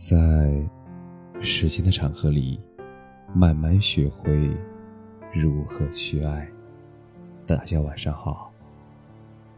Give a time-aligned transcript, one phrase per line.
[0.00, 0.66] 在
[1.42, 2.58] 时间的长河里，
[3.34, 4.50] 慢慢学会
[5.30, 6.50] 如何去爱。
[7.46, 8.50] 大家晚上好，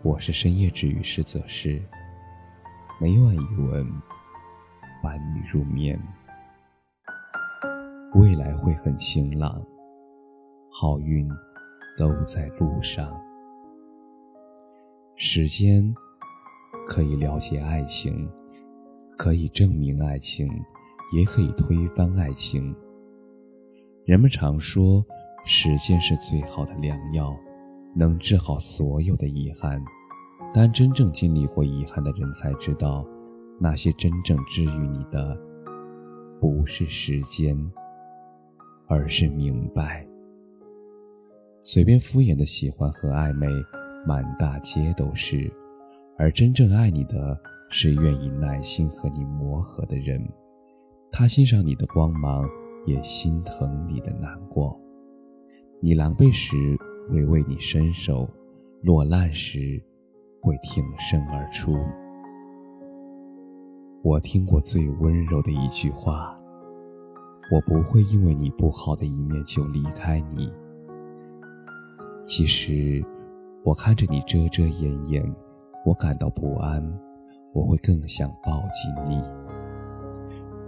[0.03, 1.81] 我是深夜治愈师泽师，
[3.01, 3.89] 每晚一文
[5.01, 5.97] 伴你入眠。
[8.15, 9.65] 未来会很晴朗，
[10.73, 11.31] 好运
[11.97, 13.17] 都在路上。
[15.15, 15.95] 时间
[16.85, 18.29] 可以了解爱情。
[19.23, 20.51] 可以证明爱情，
[21.15, 22.75] 也可以推翻爱情。
[24.05, 25.07] 人们常说，
[25.45, 27.33] 时间是最好的良药，
[27.95, 29.81] 能治好所有的遗憾。
[30.53, 33.07] 但真正经历过遗憾的人才知道，
[33.61, 35.39] 那些真正治愈你的，
[36.41, 37.57] 不是时间，
[38.89, 40.05] 而是明白。
[41.61, 43.47] 随便敷衍的喜欢和暧昧，
[44.05, 45.49] 满大街都是，
[46.19, 47.41] 而真正爱你的。
[47.75, 50.23] 是愿意耐心和你磨合的人，
[51.11, 52.47] 他欣赏你的光芒，
[52.85, 54.79] 也心疼你的难过。
[55.81, 56.55] 你狼狈时
[57.09, 58.29] 会为你伸手，
[58.83, 59.83] 落难时
[60.43, 61.75] 会挺身而出。
[64.03, 66.37] 我听过最温柔的一句话：
[67.51, 70.53] 我不会因为你不好的一面就离开你。
[72.23, 73.03] 其实，
[73.65, 75.35] 我看着你遮遮掩掩，
[75.87, 77.01] 我感到不安。
[77.53, 79.23] 我会更想抱紧你。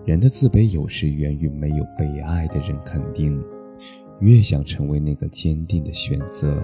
[0.05, 3.43] 人的自卑有时源于没有被爱的人肯定，
[4.21, 6.63] 越想成为那个坚定的选择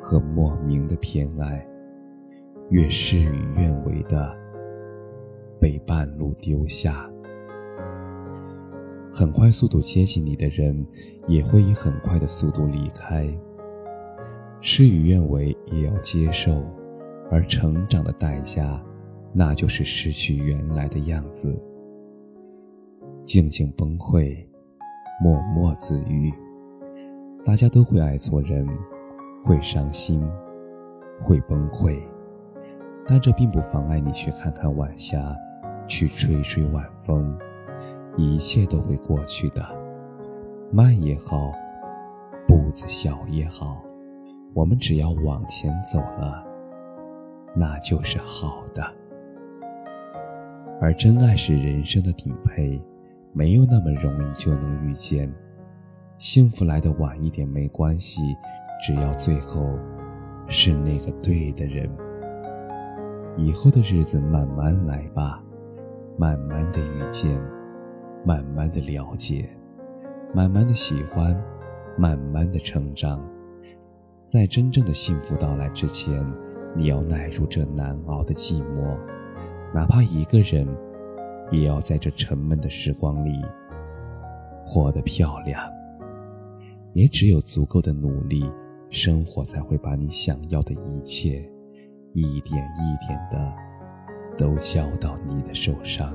[0.00, 1.66] 和莫名的偏爱，
[2.70, 4.32] 越事与愿违的
[5.60, 7.10] 被半路丢下。
[9.10, 10.86] 很快速度接近你的人，
[11.26, 13.26] 也会以很快的速度离开。
[14.60, 16.64] 事与愿违也要接受，
[17.28, 18.80] 而成长的代价。
[19.32, 21.60] 那就是失去原来的样子，
[23.22, 24.36] 静静崩溃，
[25.22, 26.32] 默默自愈。
[27.44, 28.66] 大家都会爱错人，
[29.42, 30.20] 会伤心，
[31.20, 32.00] 会崩溃，
[33.06, 35.34] 但这并不妨碍你去看看晚霞，
[35.86, 37.38] 去吹吹晚风，
[38.16, 39.62] 一切都会过去的。
[40.70, 41.52] 慢也好，
[42.46, 43.82] 步子小也好，
[44.52, 46.44] 我们只要往前走了，
[47.54, 48.82] 那就是好的。
[50.80, 52.80] 而真爱是人生的顶配，
[53.32, 55.32] 没有那么容易就能遇见。
[56.18, 58.22] 幸福来的晚一点没关系，
[58.80, 59.78] 只要最后
[60.46, 61.90] 是那个对的人。
[63.36, 65.42] 以后的日子慢慢来吧，
[66.16, 67.40] 慢慢的遇见，
[68.24, 69.48] 慢慢的了解，
[70.34, 71.36] 慢慢的喜欢，
[71.96, 73.24] 慢慢的成长。
[74.26, 76.24] 在真正的幸福到来之前，
[76.76, 78.96] 你要耐住这难熬的寂寞。
[79.74, 80.66] 哪怕一个人，
[81.50, 83.44] 也要在这沉闷的时光里
[84.64, 85.60] 活得漂亮。
[86.94, 88.50] 也只有足够的努力，
[88.90, 91.48] 生活才会把你想要的一切，
[92.14, 93.52] 一点一点的
[94.36, 96.12] 都交到你的手上。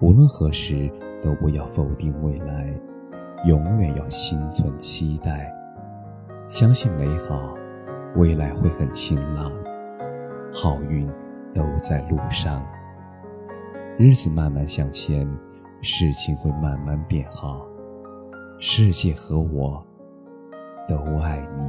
[0.00, 2.72] 无论何时，都不要否定未来，
[3.44, 5.52] 永远要心存期待，
[6.48, 7.54] 相信美好，
[8.14, 9.50] 未来会很晴朗，
[10.52, 11.10] 好运。
[11.58, 12.64] 都在路上，
[13.98, 15.28] 日子慢慢向前，
[15.82, 17.66] 事情会慢慢变好。
[18.60, 19.84] 世界和我
[20.86, 21.62] 都爱你。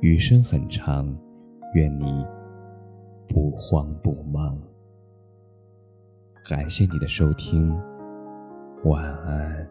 [0.00, 1.06] 余生很长，
[1.74, 2.26] 愿你
[3.28, 4.58] 不慌不忙。
[6.48, 7.78] 感谢你的收听，
[8.84, 9.68] 晚安。